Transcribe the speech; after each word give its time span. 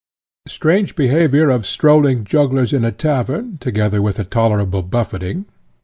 Strange 0.47 0.95
behaviour 0.95 1.51
of 1.51 1.63
strolling 1.63 2.23
jugglers 2.23 2.73
in 2.73 2.83
a 2.83 2.91
tavern, 2.91 3.59
together 3.59 4.01
with 4.01 4.17
a 4.17 4.23
tolerable 4.25 4.81
buffeting. 4.81 5.45